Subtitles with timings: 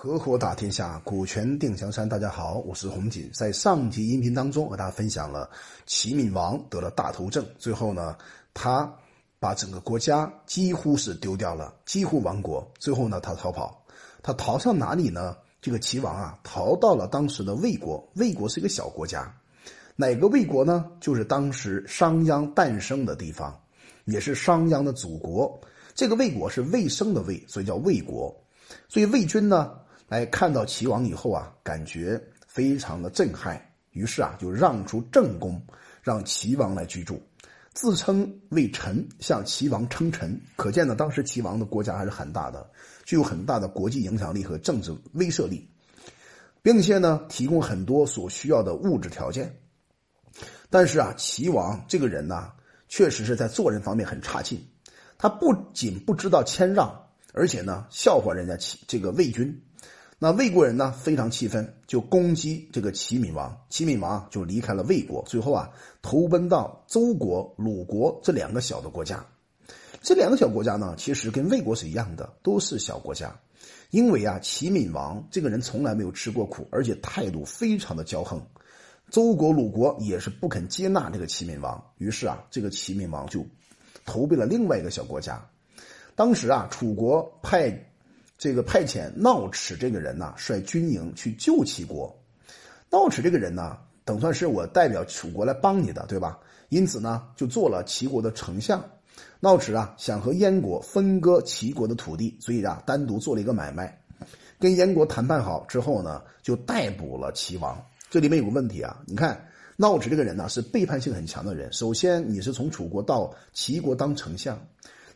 [0.00, 2.08] 合伙打天下，股权定江山。
[2.08, 3.28] 大家好，我是洪锦。
[3.34, 5.50] 在上集音频当中，和大家分享了
[5.86, 8.16] 齐闵王得了大头症，最后呢，
[8.54, 8.88] 他
[9.40, 12.64] 把整个国家几乎是丢掉了，几乎亡国。
[12.78, 13.84] 最后呢，他逃跑，
[14.22, 15.36] 他逃上哪里呢？
[15.60, 18.08] 这个齐王啊，逃到了当时的魏国。
[18.14, 19.28] 魏国是一个小国家，
[19.96, 20.86] 哪个魏国呢？
[21.00, 23.60] 就是当时商鞅诞生的地方，
[24.04, 25.60] 也是商鞅的祖国。
[25.92, 28.32] 这个魏国是魏生的魏，所以叫魏国。
[28.88, 29.72] 所以魏军呢？
[30.08, 35.62] 来看到齐王以后啊，感觉非常的震撼，于是啊，就让出正宫，
[36.02, 37.22] 让齐王来居住，
[37.74, 40.40] 自称为臣，向齐王称臣。
[40.56, 42.70] 可见呢，当时齐王的国家还是很大的，
[43.04, 45.68] 具有很大的国际影响力和政治威慑力，
[46.62, 49.54] 并且呢，提供很多所需要的物质条件。
[50.70, 52.50] 但是啊，齐王这个人呢，
[52.88, 54.58] 确实是在做人方面很差劲，
[55.18, 56.90] 他不仅不知道谦让，
[57.34, 59.62] 而且呢，笑话人家齐这个魏军。
[60.20, 63.56] 那魏国人呢非常气愤，就攻击这个齐闵王。
[63.70, 65.70] 齐闵王就离开了魏国，最后啊
[66.02, 69.24] 投奔到周国、鲁国这两个小的国家。
[70.02, 73.38] 这两个小国家呢，其实跟魏国是一样的，都是小国家。
[73.90, 78.44] 因为啊，齐闵王这个人从来没有吃过苦，而且态度非常的骄横。
[79.10, 83.46] 周国、鲁国也是不肯接纳这个齐闵王，于是啊，这个齐闵王就
[84.04, 85.48] 投奔了另外一个小国家。
[86.16, 87.84] 当时啊，楚国派。
[88.38, 92.16] 这个派遣闹齿这个人呢，率军营去救齐国。
[92.88, 96.38] 闹齿这个人呢，等算是我代表楚国来帮你的，对吧？
[96.68, 98.82] 因此呢，就做了齐国的丞相。
[99.40, 104.00] 闹齿啊，想和燕国分割齐国的土地，所以啊，单独做了一个买卖，
[104.60, 107.76] 跟燕国谈判好之后呢，就逮捕了齐王。
[108.08, 111.72] 这里面有个问题啊，你看闹齿这个人呢，是背叛性很强的人。
[111.72, 114.58] 首先，你是从楚国到齐国当丞相，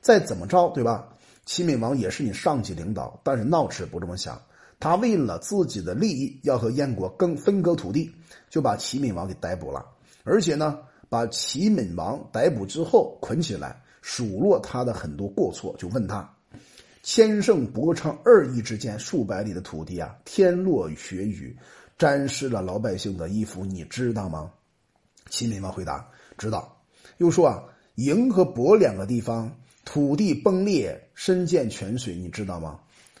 [0.00, 1.08] 再怎么着，对吧？
[1.44, 4.40] 齐闵王也是你上级领导，但是闹齿不这么想，
[4.78, 8.14] 他为了自己的利益，要和燕国更分割土地，
[8.48, 9.84] 就把齐闵王给逮捕了，
[10.22, 16.32] 而且呢，把齐闵王逮捕之后捆起来，数落他的很多过错，就问他：
[17.02, 21.56] 千乘伯昌二邑之间数百里的土地啊，天落雪雨，
[21.98, 24.52] 沾湿了老百姓的衣服，你知道吗？
[25.28, 26.08] 齐闵王回答：
[26.38, 26.76] 知道。
[27.18, 27.64] 又说啊，
[27.96, 29.52] 营和伯两个地方。
[29.84, 32.78] 土地崩裂，深涧泉水，你知道吗？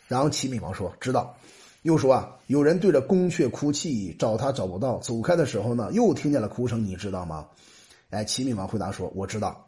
[0.08, 1.34] 然后齐闵王说：“知道。”
[1.82, 7.46] 又说：“啊，有人对着宫阙哭泣，找他找不到，走开的时候呢，又听见了哭声，你知道吗？”
[8.10, 9.66] 哎，齐闵王回答说：“我知道。”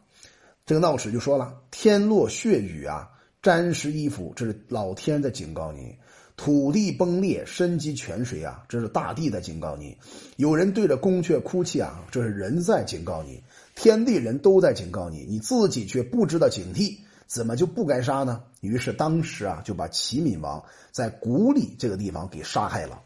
[0.65, 3.09] 这个闹史就说了：“天落血雨啊，
[3.41, 5.97] 沾湿衣服，这是老天在警告你；
[6.37, 9.97] 土地崩裂，深积泉水啊，这是大地在警告你；
[10.37, 13.43] 有人对着宫阙哭泣啊，这是人在警告你。”
[13.75, 16.97] 天地人都在警告你，你自己却不知道警惕，
[17.27, 18.41] 怎么就不该杀呢？
[18.61, 23.01] 于是当时啊，就把齐闵王在谷里这个地方给杀害了。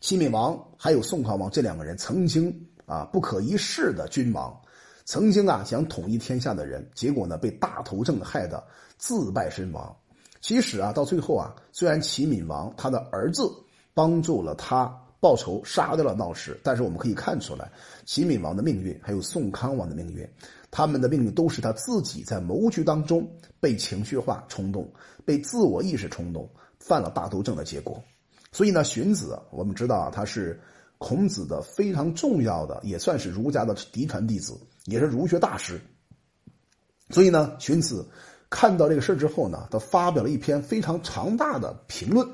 [0.00, 4.60] 齐闵王还有宋康王这两个人，曾经啊不可一世的君王，
[5.04, 8.62] 曾经啊想统一天下的人，结果呢被大头症害得
[8.98, 9.96] 自败身亡。
[10.40, 13.48] 其实啊，到最后啊，虽然齐闵王他的儿子
[13.94, 15.04] 帮助了他。
[15.20, 17.70] 报仇杀掉了闹齿，但是我们可以看出来，
[18.04, 20.28] 齐闵王的命运还有宋康王的命运，
[20.70, 24.88] 他们的命运都是他自己在谋局当中被情绪化冲动、
[25.24, 26.48] 被自我意识冲动，
[26.78, 28.02] 犯了大头症的结果。
[28.52, 30.60] 所以呢，荀子我们知道啊，他是
[30.98, 35.80] 孔子的非常重要的，也算是儒家的嫡传弟子，也是儒学大师。
[37.10, 38.08] 所以呢，荀子
[38.48, 42.26] 看到这个事之后呢，他发表了一篇非常长大的评论。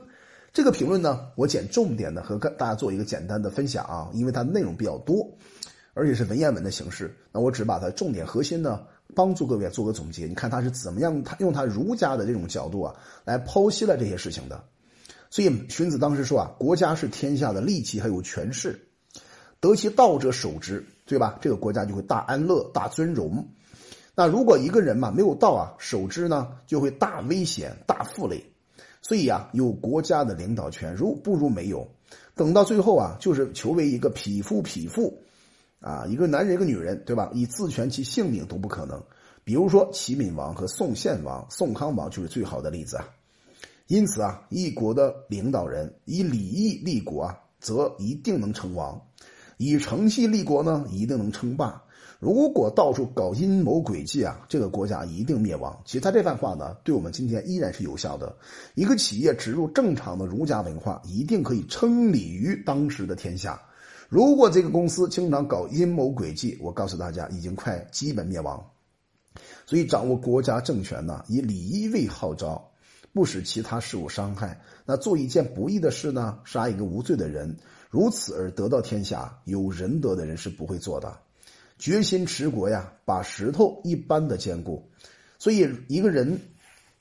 [0.54, 5.28] 这个评论呢，我简重点的和大家做一个简单的分享啊，因为它内容比较多，
[5.94, 7.12] 而且是文言文的形式。
[7.32, 10.26] 那我只把它重点核心呢，帮助各位做个总结。
[10.26, 12.94] 你看他是怎么样，他用他儒家的这种角度啊，
[13.24, 14.62] 来剖析了这些事情的。
[15.28, 18.80] 所以荀子当时说啊，国家是天下的利器，还有权势，
[19.58, 21.36] 得其道者守之，对吧？
[21.40, 23.44] 这个国家就会大安乐、大尊荣。
[24.14, 28.53] 那如果一个人嘛没有道啊，守之呢，就会大危险、大负累。
[29.06, 31.86] 所以啊，有国家的领导权，如不如没有。
[32.34, 35.20] 等到最后啊，就是求为一个匹夫匹妇，
[35.78, 37.30] 啊，一个男人一个女人，对吧？
[37.34, 39.04] 以自全其性命都不可能。
[39.44, 43.10] 比如说齐闵王和宋献王、宋康王就是最好的例子啊。
[43.88, 48.98] 因此啊，一国的领导人以礼义立国啊，则一定能成王；
[49.58, 51.82] 以诚信立国呢，一定能称霸。
[52.24, 55.78] 如果到处搞阴谋诡计啊，这个国家一定灭亡。
[55.84, 58.34] 其实他这番话呢，对我们今天依然是有效的。
[58.74, 63.60] 一个企业植入正常的儒家文化，一定可以称礼于当时的天下。
[64.08, 68.70] 如果这个公司经常搞阴谋诡计，我告诉大家，已经快基本灭亡。
[69.66, 72.70] 所以，掌握国家政权呢，以礼义为号召，
[73.12, 74.62] 不使其他事物伤害。
[74.86, 77.54] 那做一件不义的事呢，杀一个无罪的人，
[77.90, 81.18] 如此而得到天下，有仁德的人是不会做的。
[81.84, 84.88] 决心持国呀，把石头一般的坚固。
[85.38, 86.40] 所以一个人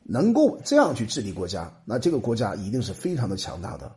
[0.03, 3.95] 能够这样去治理国家，那这个国家一定是非常的强大的。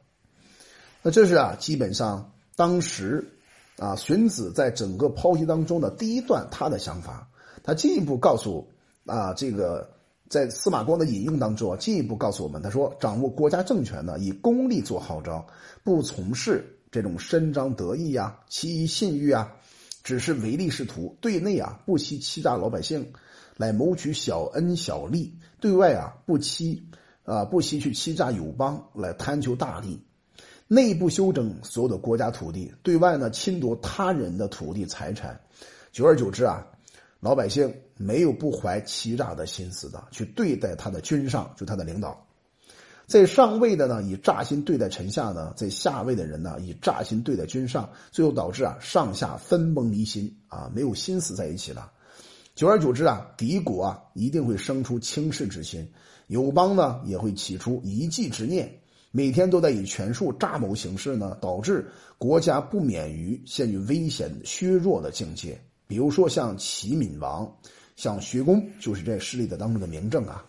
[1.03, 3.33] 那这是啊，基本上当时
[3.79, 7.29] 啊，荀子在整个剖析当中的第一段他的想法。
[7.65, 8.69] 他进一步告诉
[9.06, 9.91] 啊，这个
[10.29, 15.44] 在司马光的引用当中啊，进一步告诉我们，他说：掌握国家政权呢，以功利做号召，
[15.82, 19.53] 不从事这种伸张得意呀、欺疑信誉啊，
[20.06, 21.19] 只是唯利是图。
[21.20, 23.12] 对内啊，不惜欺诈老百姓。
[23.56, 26.91] 来谋取小恩小利，对外啊不欺
[27.25, 29.99] 啊不惜去欺诈友邦，来贪求大利；
[30.69, 35.41] 内部修整所有的国家土地，对外呢侵夺他人的土地财产。
[35.91, 36.67] 久而久之啊，
[37.19, 42.25] 老百姓没有不怀欺诈的心思的去对待他的君上，就他的领导。
[43.06, 51.93] 在上位的呢以诈心对待臣下呢，在下位的人呢以诈心对待君上，最后导致啊上下分崩离心啊，没有心思在一起了。
[52.56, 55.88] 久而久之啊，敌国啊一定会生出轻视之心，
[56.26, 58.69] 友邦呢也会起出一计之念，
[59.12, 61.87] 每天都在以权术诈谋行事呢，导致
[62.19, 65.61] 国家不免于陷于危险削弱的境界。
[65.87, 67.49] 比如说像齐闵王，
[67.94, 70.44] 像徐公，就是这势力的当中的明证啊。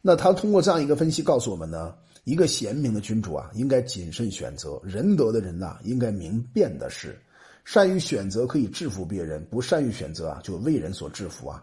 [0.00, 7.18] 那他通过这样一个分析告诉我们呢，一个贤明的君主啊，应该谨慎选择，仁德的人呐，应该明辨的是。
[7.64, 11.62] 善于选择可以制服别人，不善于选择啊，就为人所制服啊。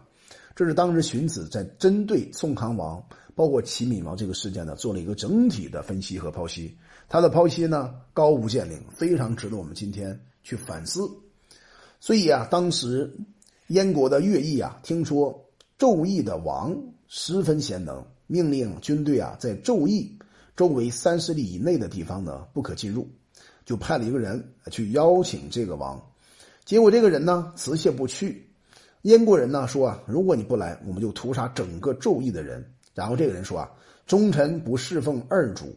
[0.54, 3.02] 这是当时荀子在针对宋康王，
[3.34, 6.76] 包括齐闵王这个事件呢，做了一个整体的分析和剖析。
[7.08, 11.10] 他的剖析呢，高屋建瓴，非常值得我们今天去反思。
[11.98, 13.12] 所以啊，当时
[13.68, 15.44] 燕国的乐毅啊，听说
[15.78, 16.76] 纣邑的王
[17.08, 20.18] 十分贤能，命令军队啊，在纣邑
[20.56, 23.08] 周围三十里以内的地方呢，不可进入。
[23.64, 26.00] 就派了一个人去邀请这个王，
[26.64, 28.46] 结果这个人呢辞谢不去。
[29.02, 32.64] 燕国人呢说啊，如果你不来，我们就屠杀整个纣邑的人。
[32.94, 33.70] 然后这个人说啊，
[34.06, 35.74] 忠臣不侍奉二主，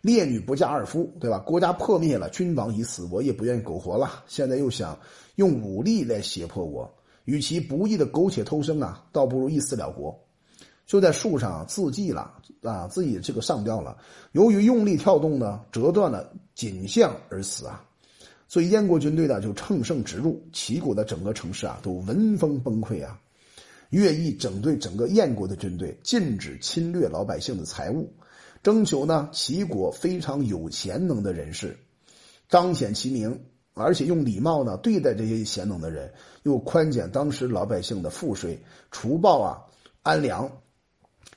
[0.00, 1.38] 烈女不嫁二夫，对吧？
[1.38, 4.24] 国家破灭了，君王已死，我也不愿意苟活了。
[4.26, 4.98] 现在又想
[5.36, 6.92] 用武力来胁迫我，
[7.26, 10.18] 与其不义的苟且偷生啊，倒不如一死了国。
[10.90, 13.96] 就在树上自尽了啊，自己这个上吊了。
[14.32, 17.80] 由于用力跳动呢，折断了颈项而死啊。
[18.48, 23.16] 所以燕国军队呢就乘胜直入，齐国的整个城市啊都闻风崩溃啊。
[23.90, 28.12] 乐毅整队整个燕国的军队，禁止侵略老百姓的财物，
[28.60, 31.78] 征求呢齐国非常有贤能的人士，
[32.48, 33.40] 彰显其名，
[33.74, 36.12] 而且用礼貌呢对待这些贤能的人，
[36.42, 38.60] 又宽减当时老百姓的赋税，
[38.90, 39.62] 除暴啊
[40.02, 40.50] 安良。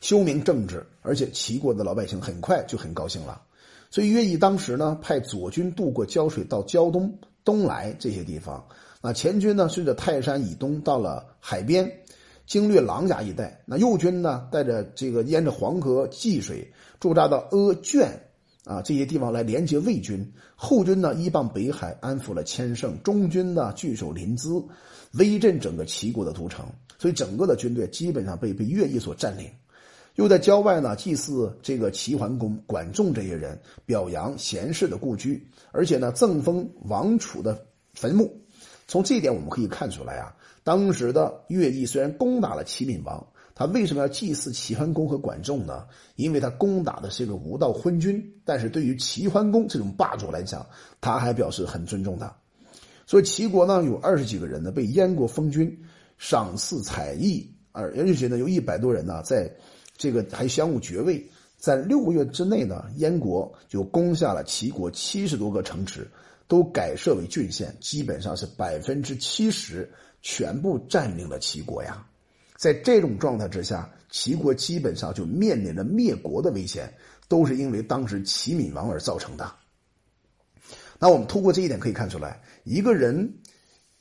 [0.04, 3.42] 修明政治，而且齐国的老百姓很快就很高兴了。
[3.90, 8.68] 所以乐毅当时呢，派左军渡过胶水到胶东、东来这些地方。
[9.02, 11.90] 那前军呢，顺着泰山以东到了海边，
[12.46, 13.62] 经略琅琊一带。
[13.66, 18.28] 那右军呢，带着这个沿着黄河济水驻扎到阿卷
[18.66, 20.30] 啊这些地方来连接魏军。
[20.58, 23.02] 后军呢，依傍北海，安抚了千乘。
[23.04, 24.66] 中军呢，据守临淄，
[25.14, 26.66] 威震整个齐国的都城。
[27.00, 29.50] 所以整个的军队基本上被被乐毅所占领。
[30.16, 37.66] 又在郊外呢祭祀这个齐桓公、管仲这些人，表扬贤士的故居，而且呢赠封王储的
[37.96, 38.32] 坟墓。
[38.88, 45.86] 从这一点我们可以看出来啊，当时的乐毅虽然攻打了齐闵王，他为什么要祭祀齐桓公和管仲呢？
[46.16, 50.64] 因为他攻打的是一个无道昏君，但是对于齐桓公这种霸主来讲，
[51.02, 52.32] 他还表示很尊重他。
[53.08, 55.76] 所以齐国呢有二十几个人呢被燕国封君，
[56.20, 59.52] 赏赐彩艺，而而且呢有一百多人呢在。
[59.98, 61.24] 这个还相互爵位，
[61.58, 66.08] 在六个月之内呢，燕国就攻下了齐国七十多个城池，
[66.48, 69.90] 都改设为郡县，基本上是百分之七十
[70.22, 72.06] 全部占领了齐国呀。
[72.58, 76.94] 在这种状态之下，齐国基本上就面临着灭国的危险，
[77.28, 79.54] 都是因为当时齐闵王而造成的。
[81.00, 83.36] 那我们通过这一点可以看出来，一个人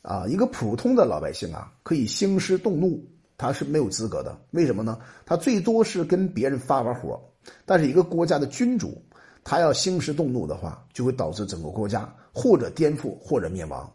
[0.03, 3.05] 啊，一个普通的老百姓啊，可以兴师动怒。
[3.43, 4.97] 他是没有资格的，为什么呢？
[5.27, 7.21] 他最多是跟别人发发火，
[7.67, 9.03] 但是一个国家的君主，
[9.43, 13.93] 他要兴师动怒的话，就会导致整个国家或者颠覆或者灭亡。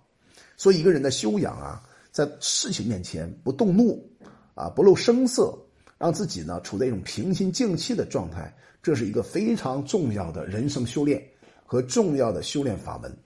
[0.58, 4.06] 所以，一个人的修养啊，在事情面前不动怒，
[4.54, 5.58] 啊，不露声色，
[5.98, 11.25] 让自己呢处在一种平心静气的状态，这是一个非常重要的人生修炼
[11.66, 13.18] 和重要的修炼法门。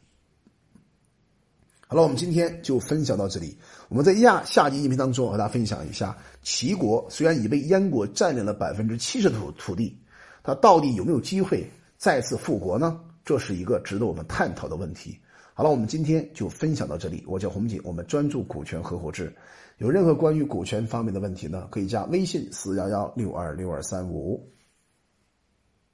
[1.92, 3.58] 好了，我们今天就分享到这里。
[3.90, 10.00] 我们在亚下集音频当中和大家分享一下，齐国虽然已被燕国占领了百分之七十的土土地，
[10.42, 12.98] 它到底有没有机会再次复国呢？
[13.26, 15.20] 这是一个值得我们探讨的问题。
[15.54, 17.26] 好了，我们今天就分享到这里。
[17.28, 19.36] 我叫洪锦，我们专注股权合伙制。
[19.78, 24.50] 有任何关于股权方面的问题呢，可以加微信四幺幺六二六二三五。